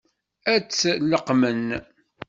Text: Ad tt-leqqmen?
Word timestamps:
Ad 0.53 0.63
tt-leqqmen? 0.65 1.63